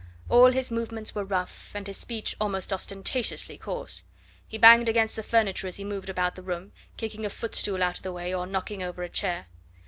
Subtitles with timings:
[0.29, 4.03] All his movements were rough, and his speech almost ostentatiously coarse.
[4.47, 7.97] He banged against the furniture as he moved about the room, kicking a footstool out
[7.97, 9.45] of the way or knocking over a chair.